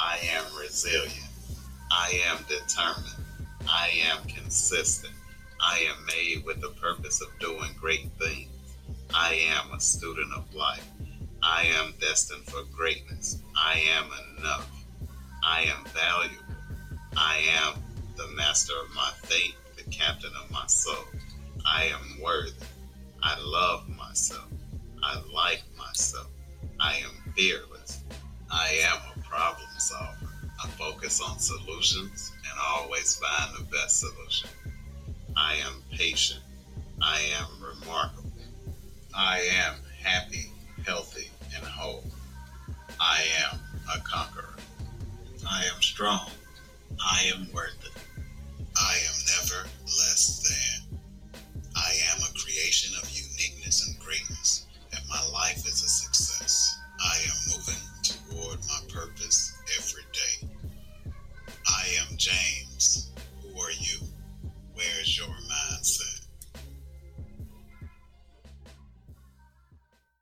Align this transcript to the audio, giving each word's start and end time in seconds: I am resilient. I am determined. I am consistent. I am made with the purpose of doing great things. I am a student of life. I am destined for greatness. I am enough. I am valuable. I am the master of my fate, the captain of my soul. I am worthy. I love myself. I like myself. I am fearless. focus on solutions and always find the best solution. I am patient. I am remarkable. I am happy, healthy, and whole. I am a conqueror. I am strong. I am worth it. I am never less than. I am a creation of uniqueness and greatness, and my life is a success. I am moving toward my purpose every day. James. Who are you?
I 0.00 0.18
am 0.32 0.44
resilient. 0.56 1.26
I 1.90 2.22
am 2.28 2.38
determined. 2.48 3.24
I 3.68 3.90
am 4.08 4.24
consistent. 4.28 5.12
I 5.60 5.78
am 5.90 6.06
made 6.06 6.44
with 6.44 6.60
the 6.60 6.70
purpose 6.80 7.20
of 7.20 7.36
doing 7.40 7.70
great 7.80 8.08
things. 8.20 8.48
I 9.12 9.34
am 9.34 9.72
a 9.72 9.80
student 9.80 10.32
of 10.32 10.54
life. 10.54 10.88
I 11.42 11.64
am 11.80 11.94
destined 12.00 12.44
for 12.44 12.62
greatness. 12.76 13.42
I 13.56 13.82
am 13.96 14.38
enough. 14.38 14.70
I 15.42 15.62
am 15.62 15.84
valuable. 15.86 16.54
I 17.16 17.42
am 17.60 17.82
the 18.16 18.28
master 18.36 18.74
of 18.80 18.94
my 18.94 19.10
fate, 19.24 19.56
the 19.76 19.90
captain 19.90 20.32
of 20.40 20.48
my 20.52 20.66
soul. 20.68 21.06
I 21.66 21.86
am 21.86 22.22
worthy. 22.22 22.52
I 23.20 23.36
love 23.40 23.88
myself. 23.88 24.46
I 25.02 25.20
like 25.34 25.64
myself. 25.76 26.28
I 26.78 26.94
am 26.98 27.32
fearless. 27.34 27.67
focus 31.08 31.20
on 31.22 31.38
solutions 31.38 32.32
and 32.44 32.60
always 32.60 33.16
find 33.16 33.56
the 33.56 33.64
best 33.64 34.00
solution. 34.00 34.48
I 35.34 35.54
am 35.54 35.82
patient. 35.90 36.40
I 37.00 37.20
am 37.40 37.48
remarkable. 37.62 38.30
I 39.14 39.40
am 39.40 39.76
happy, 40.02 40.52
healthy, 40.86 41.30
and 41.56 41.64
whole. 41.64 42.04
I 43.00 43.24
am 43.42 43.58
a 43.94 44.00
conqueror. 44.00 44.56
I 45.48 45.64
am 45.74 45.80
strong. 45.80 46.28
I 47.00 47.30
am 47.34 47.50
worth 47.54 47.82
it. 47.86 48.02
I 48.76 48.98
am 49.08 49.14
never 49.40 49.68
less 49.84 50.46
than. 50.46 50.98
I 51.74 51.92
am 52.12 52.18
a 52.18 52.38
creation 52.38 52.94
of 53.00 53.10
uniqueness 53.10 53.88
and 53.88 53.98
greatness, 53.98 54.66
and 54.92 55.00
my 55.08 55.22
life 55.32 55.66
is 55.66 55.82
a 55.82 55.88
success. 55.88 56.76
I 57.00 57.16
am 57.24 57.56
moving 57.56 57.82
toward 58.02 58.58
my 58.66 58.80
purpose 58.92 59.56
every 59.78 60.04
day. 60.12 60.27
James. 62.16 63.10
Who 63.42 63.60
are 63.60 63.70
you? 63.70 64.07